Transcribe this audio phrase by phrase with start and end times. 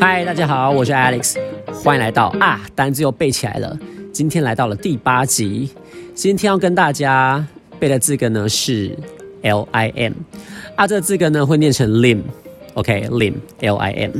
[0.00, 1.36] 嗨，大家好，我是 Alex，
[1.84, 3.78] 欢迎来到啊，单字又背起来了。
[4.12, 5.70] 今天来到了第八集，
[6.14, 7.46] 今天要跟大家
[7.78, 8.96] 背的字根呢是
[9.42, 10.12] L I M，
[10.74, 14.10] 啊，这个字根呢会念成 lim，OK，lim，L I M。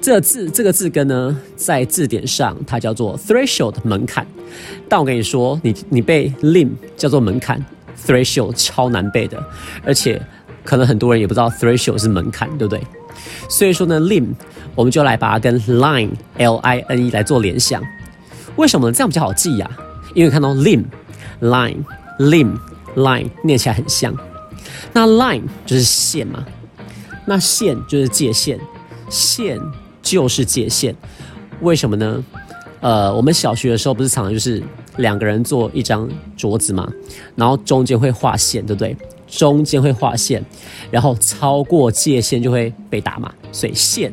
[0.00, 4.26] 这个字这个字根呢，在字典上它叫做 threshold 门槛。
[4.88, 7.62] 但我跟你说，你你背 lim 叫做门槛
[8.06, 9.42] ，threshold 超难背的，
[9.84, 10.20] 而且
[10.64, 12.80] 可能很多人也不知道 threshold 是门槛，对不对？
[13.48, 14.28] 所以说呢，lim
[14.74, 17.82] 我们就来把它跟 line l i n e 来做联想。
[18.56, 18.92] 为什么呢？
[18.92, 19.70] 这样比较好记呀？
[20.14, 20.84] 因为看到 lim
[21.40, 21.84] line
[22.18, 22.56] lim
[22.96, 24.14] line 念起来很像。
[24.92, 26.44] 那 line 就是线嘛，
[27.26, 28.58] 那线就是界限，
[29.08, 29.60] 线
[30.02, 30.94] 就是界限。
[31.60, 32.24] 为什么呢？
[32.80, 34.62] 呃，我们小学的时候不是常常就是
[34.98, 36.90] 两个人坐一张桌子嘛，
[37.36, 38.96] 然后中间会画线，对不对？
[39.26, 40.44] 中间会画线，
[40.90, 43.32] 然后超过界限就会被打嘛。
[43.50, 44.12] 所以线、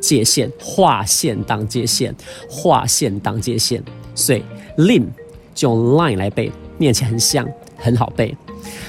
[0.00, 2.14] 界限、画线当界限，
[2.48, 3.82] 画线当界限。
[4.14, 4.42] 所以
[4.78, 5.04] lim
[5.54, 8.34] 就用 line 来背，念起来很像，很好背。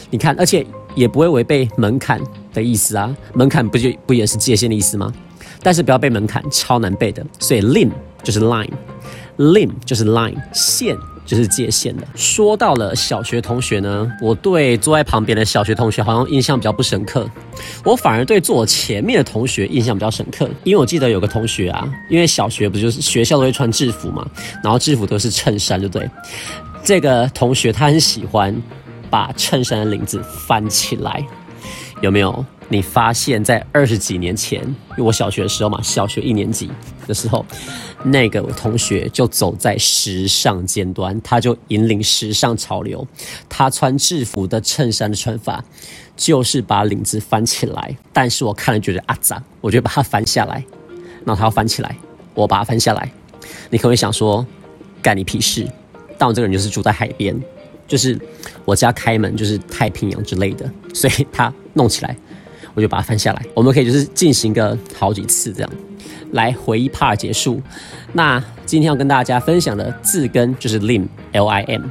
[0.09, 2.21] 你看，而且也不会违背门槛
[2.53, 3.13] 的意思啊。
[3.33, 5.11] 门槛不就不也是界限的意思吗？
[5.61, 7.25] 但是不要背门槛，超难背的。
[7.39, 7.89] 所以 lim
[8.23, 10.95] 就是 line，lim 就是 line 线。
[11.27, 12.07] 就是界限的。
[12.15, 17.29] 说到了小学同学呢，我对坐在旁边的小学同学好像印象比较不深刻，
[17.83, 20.49] 我反而对坐我前面的同学印象比较深刻。
[20.63, 24.25] 因为我记得有个同学啊，因为小学不就是学校都会穿制服嘛，
[24.63, 26.09] 然后制服都是衬衫，对不对？
[26.83, 28.55] 这个同学他很喜欢
[29.09, 31.21] 把衬衫的领子翻起来，
[32.01, 32.45] 有没有？
[32.69, 36.69] 你发现，在二十几年前，因为我小学的时候嘛，小学一年级
[37.07, 37.45] 的时候，
[38.03, 43.07] 那个同学就走在时尚尖端，他就引领时尚潮流。
[43.47, 45.63] 他穿制服的衬衫的穿法，
[46.17, 47.95] 就是把领子翻起来。
[48.11, 50.61] 但是我看了觉得啊脏，我就把它翻下来。
[51.23, 51.97] 那他要翻起来，
[52.33, 53.09] 我把它翻下来。
[53.69, 54.45] 你可能会想说，
[55.01, 55.65] 干你屁事？
[56.17, 57.39] 但我这个人就是住在海边，
[57.87, 58.19] 就是
[58.65, 62.15] 我家开门就是太平洋之类的，所以他弄起来。
[62.75, 65.71] 我就把它翻下来，我们可以就是进行个好几次这样，
[66.33, 67.59] 来回忆 part 结束。
[68.13, 71.81] 那今天要跟大家分享的字根就是 lim l i m，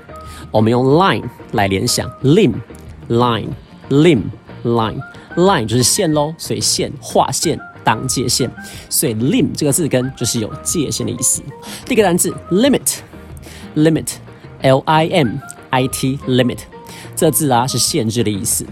[0.53, 2.53] 我们用 line 来联想 lim
[3.09, 3.49] line
[3.91, 4.23] lim
[4.63, 5.03] line
[5.35, 8.49] line 就是线喽，所以线画线当界限，
[8.89, 11.43] 所以 lim 这个字根就是有界限的意思。
[11.85, 12.99] 第一个单词 limit
[13.75, 14.07] limit
[14.63, 15.31] l i m
[15.71, 16.59] i t limit
[17.15, 18.67] 这字啊是限制的意思。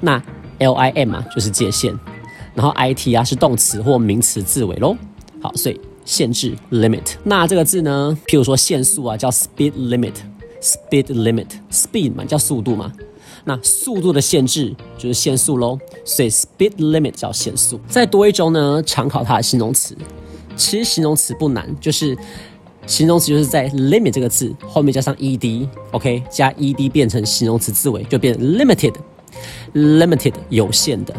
[0.00, 0.22] 那
[0.58, 1.96] L I M 啊，就是界限，
[2.54, 4.96] 然后 I T 啊是动词或名词字尾喽。
[5.40, 7.14] 好，所以限制 limit。
[7.24, 12.92] 那这个字呢，譬如说限速啊，叫 speed limit，speed limit，speed 嘛叫速度嘛。
[13.44, 17.80] 那速度的限制就是限速喽，所以 speed limit 叫限速。
[17.88, 19.96] 再多一周呢，常考它的形容词。
[20.56, 22.18] 其实形容词不难，就是
[22.88, 28.94] 形容词就是在 limit 这个字后面加上 E D，OK，加 E D 变成形容词字尾就变 limited。
[29.74, 31.14] Limited 有限的，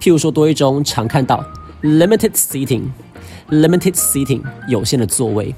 [0.00, 1.42] 譬如说多一中常看到
[1.82, 5.54] limited seating，limited seating 有限的座位，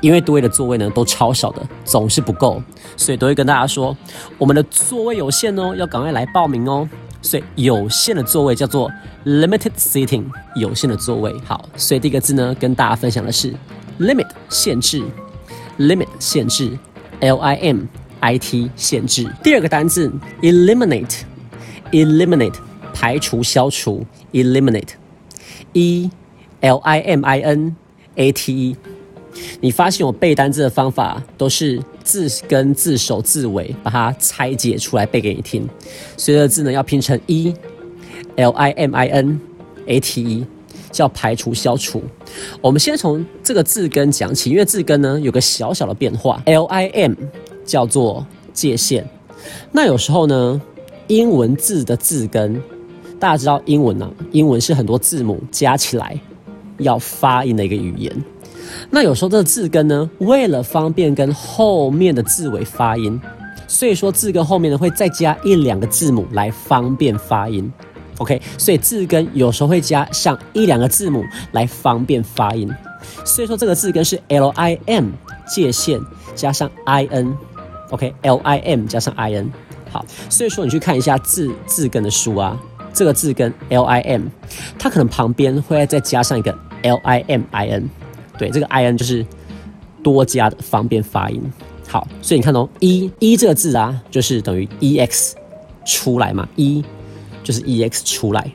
[0.00, 2.60] 因为多位的座位呢都超少的，总是不够，
[2.96, 3.96] 所以都会跟大家说
[4.38, 6.88] 我们的座位有限哦，要赶快来报名哦。
[7.22, 8.90] 所以有限的座位叫做
[9.26, 10.24] limited seating，
[10.56, 11.32] 有限的座位。
[11.44, 13.54] 好，所以第一个字呢跟大家分享的是
[14.50, 15.02] 限制
[15.78, 16.78] ，limit 限制
[17.20, 17.84] ，L I M。
[18.22, 19.26] I T 限制。
[19.42, 20.12] 第二个单字
[20.42, 22.56] eliminate，eliminate
[22.92, 26.10] 排除消除，eliminate，E
[26.60, 27.74] L I M I N
[28.16, 28.76] A T E。
[29.62, 35.66] 你发现我背单字的方法都是字根、字首、字尾，把它拆解出来背给你听。
[36.18, 37.54] 所以这字呢要拼成 E
[38.36, 39.40] L I M I N
[39.86, 40.46] A T E，
[40.90, 42.02] 叫排除消除。
[42.60, 47.14] 我们先从这个字根讲起，因为字根呢有个小小的变化，L I M。
[47.62, 49.08] 叫做界限。
[49.70, 50.60] 那有时候呢，
[51.06, 52.60] 英文字的字根，
[53.16, 56.18] 大家知道英文呢，英文是很多字母加起来
[56.78, 58.24] 要发音的一个语言。
[58.90, 63.20] 那有时候这个字根呢，为了方便跟后面的字尾发音，
[63.68, 67.72] 所以说字根后面呢会再加一两个字母来方便发音。
[68.20, 72.70] OK，所以字根有时候会加上一两个字母来方便发音。
[73.24, 75.08] 所以说这个字根是 L I M
[75.46, 75.98] 界限
[76.34, 77.36] 加上 I N。
[77.90, 79.50] OK，L I M 加上 I N，
[79.90, 82.56] 好，所以说你去看一下字字根的书啊，
[82.92, 84.26] 这个字根 L I M，
[84.78, 87.90] 它可能旁边会再加上一个 L I M I N，
[88.38, 89.26] 对，这个 I N 就是
[90.04, 91.42] 多加的方便发音。
[91.88, 95.34] 好，所以你看哦，一一这个字啊，就是等于 e x
[95.84, 96.84] 出来嘛，一
[97.42, 98.52] 就是 e x 出来。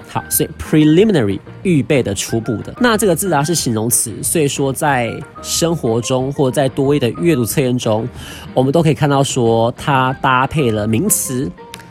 [0.07, 2.75] 好，所以 preliminary 预备的、初步的。
[2.79, 5.11] 那这个字啊是形容词，所以说在
[5.41, 8.07] 生活中或在多位的阅读测验中，
[8.53, 11.51] 我们都可以看到说它搭配了名词。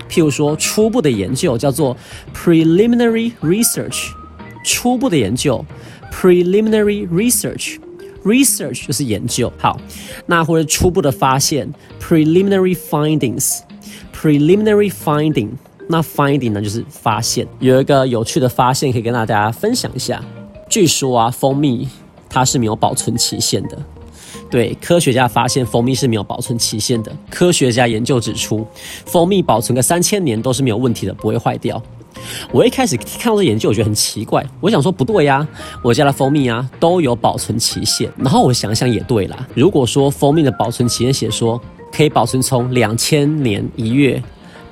[0.10, 1.96] 譬如说，初步的研究叫做
[2.36, 4.10] preliminary research，
[4.64, 5.66] 初步的研究
[6.12, 9.52] preliminary research，research 就是研究。
[9.58, 9.80] 好，
[10.26, 11.72] 那或者初步的发现
[12.02, 15.50] preliminary findings，preliminary finding，
[15.88, 17.48] 那 finding 呢就是发现。
[17.60, 20.24] 有一个有趣的发现可以跟大家分享一下。
[20.70, 21.88] 据说啊，蜂蜜
[22.30, 23.78] 它是没有保存期限的。
[24.52, 27.16] 对，科学家发现蜂蜜是没有保存期限的。
[27.30, 28.66] 科学家研究指出，
[29.06, 31.80] 蜂蜜保存个三千年都是没有问题的，不会坏掉。
[32.52, 34.46] 我一开始看到这研究，我觉得很奇怪。
[34.60, 35.48] 我想说不对呀，
[35.84, 38.12] 我家的蜂蜜啊都有保存期限。
[38.18, 41.60] 然后我想想也对啦，如果说蜂蜜的保存期限写说
[41.92, 44.22] 可以保存从两千年一月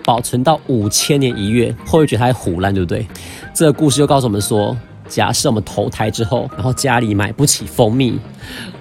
[0.04, 3.06] 保存到五千年一月，会不会觉得它胡乱，对不对？
[3.54, 4.76] 这个故事就告诉我们说，
[5.08, 8.18] 假设我们投胎之后，然后家里买不起蜂蜜。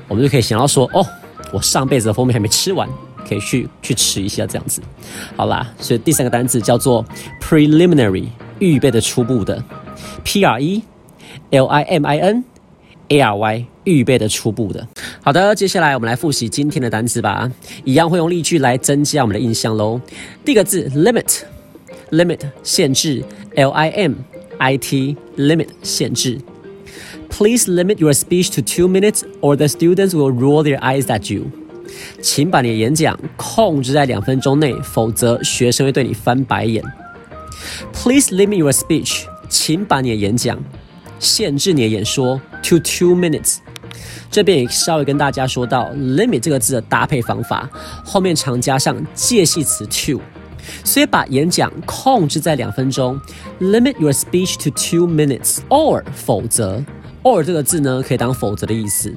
[0.08, 1.04] 我们就可以想到说，哦，
[1.52, 2.88] 我上辈子的蜂蜜还没吃完，
[3.28, 4.80] 可以去去吃一下这样子。
[5.34, 7.04] 好啦，所以第三个单词叫做
[7.42, 8.26] preliminary，
[8.58, 9.62] 预备的、初步的
[10.24, 10.82] ，p r e
[11.50, 12.44] l i m i n
[13.08, 14.86] a r y，预备的、初步的。
[15.22, 17.50] 好的，接下来我们来复习今天的单词吧，
[17.84, 20.00] 一样会用例句来增加我们的印象喽。
[20.44, 23.22] 第一个字 limit，limit 限制
[23.54, 24.14] ，l i m
[24.58, 26.38] i t limit 限制。
[27.28, 31.50] Please limit your speech to two minutes, or the students will roll their eyes at you.
[32.22, 36.82] 请把你的演讲控制在两分钟内，否则学生会对你翻白眼。
[37.92, 39.24] Please limit your speech.
[39.48, 40.58] 请把你的演讲
[41.18, 43.58] 限制你的演说 to two minutes.
[44.30, 47.68] 这边也稍微跟大家说到 limit 这个字的搭配方法，
[48.04, 50.20] 后面常加上介系词 to，
[50.84, 53.18] 所以把演讲控制在两分钟。
[53.60, 56.84] Limit your speech to two minutes, or 否则。
[57.22, 59.12] or 这个字呢，可以当否则的意思。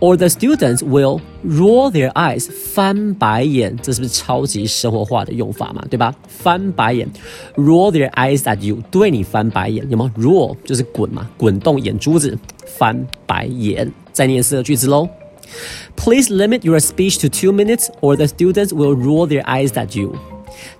[0.00, 5.84] Or the students will roll their eyes，翻白眼，这是不是超级生活化的用法嘛？
[5.90, 6.14] 对吧？
[6.28, 7.08] 翻白眼
[7.56, 13.92] ，roll their eyes at you，对你翻白眼，有吗？Roll 就是滚嘛，滚动眼珠子，翻白眼。
[14.12, 15.08] 再念四个句子喽。
[15.96, 20.14] Please limit your speech to two minutes, or the students will roll their eyes at you.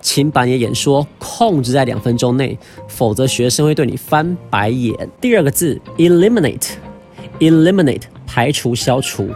[0.01, 2.57] 请把你的演说控制在两分钟内，
[2.87, 5.09] 否则学生会对你翻白眼。
[5.19, 9.30] 第二个字，eliminate，eliminate 排除消除，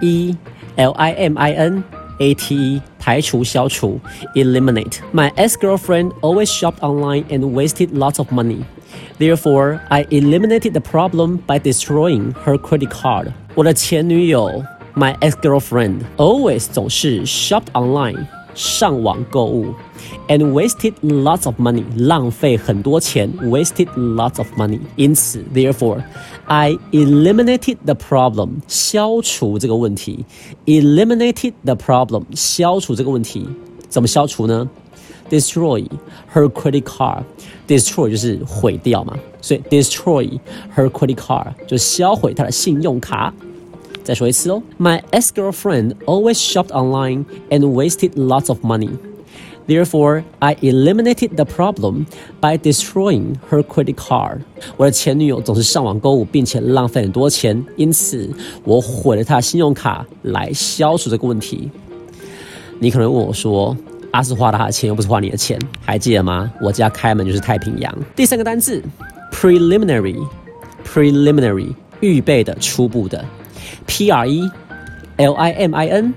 [0.00, 0.36] e
[0.76, 1.82] l i m i n
[2.18, 4.00] a t e 排除消除，
[4.34, 8.64] eliminate。My ex-girlfriend always shopped online and wasted lots of money.
[9.18, 13.32] Therefore, I eliminated the problem by destroying her credit card.
[13.54, 18.26] 我的前女友，my ex-girlfriend always 总是 shop online。
[18.54, 19.74] 上网购物，
[20.28, 24.80] and wasted lots of money，浪费很多钱，wasted lots of money。
[24.96, 30.24] 因此，therefore，I eliminated the problem，消除这个问题，
[30.64, 33.46] eliminated the problem，消除这个问题，
[33.88, 34.68] 怎么消除呢？
[35.28, 35.84] Destroy
[36.32, 40.38] her credit card，destroy 就是毁掉嘛，所以 destroy
[40.76, 43.34] her credit card 就销毁她的信用卡。
[44.03, 48.89] 再说一次哦，My ex-girlfriend always shopped online and wasted lots of money.
[49.67, 52.07] Therefore, I eliminated the problem
[52.41, 54.39] by destroying her credit card.
[54.75, 58.27] 我的前女友总是上网购物，并且浪费很多钱，因此
[58.63, 61.69] 我毁了她的信用卡来消除这个问题。
[62.79, 63.77] 你可能问我说
[64.11, 67.95] ：“阿是花了他的钱，又不是花你的钱，还记得吗？”我家开门就是太平洋。
[68.15, 68.83] 第三个单字
[69.31, 71.75] ，preliminary，preliminary。
[72.01, 73.23] 预备的、初步的
[73.86, 74.50] ，P R E
[75.16, 76.14] L I M I N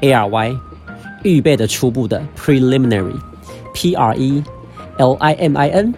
[0.00, 0.56] A R Y，
[1.22, 4.42] 预备的、初步的，preliminary，P R E
[4.98, 5.94] L I M I N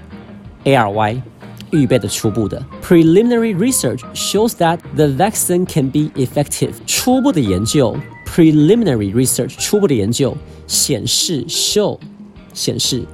[0.65, 1.23] A R Y，
[1.71, 6.73] 预备的、初步的，preliminary research shows that the vaccine can be effective。
[6.87, 7.97] 初步的研究，
[8.27, 11.99] preliminary research，初步的研究显示，show，
[12.53, 13.05] 显示。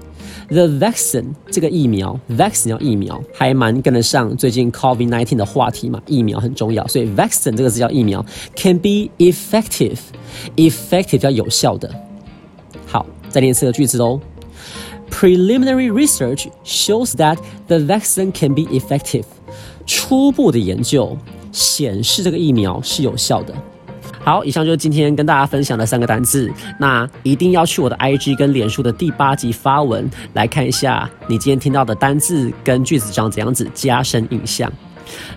[0.49, 8.25] The vaccine 这个疫苗，vaccine 要疫苗，还蛮跟得上最近 COVID nineteen 的话题嘛，疫苗很重要，所以 vaccine 这个字叫疫苗
[8.55, 11.93] ，can be effective，effective 叫有效的。
[12.85, 14.21] 好，再念四个句子哦。
[15.09, 17.37] Preliminary research shows that
[17.67, 19.25] the vaccine can be effective。
[19.85, 21.17] 初步的研究
[21.51, 23.53] 显示这个疫苗是有效的。
[24.27, 26.51] 好，以上就是今天跟大家分享的三个单字。
[26.77, 34.69] 那一定要去我的 IG 跟脸书的第八集发文来看一下，你今天听到的单字跟句子长怎样子，加深印象。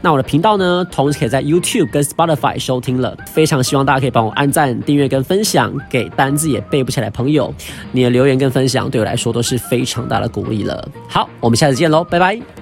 [0.02, 3.16] 那我的频道呢，同时可以在 YouTube 跟 Spotify 收听了。
[3.26, 7.54] 非常希望大家可以帮我按赞、订阅跟分享，给单字也背不起来朋友。
[7.92, 10.88] 你的留言跟分享对我来说都是非常大的鼓励了。
[11.08, 12.59] 好，我们下次见喽，拜拜。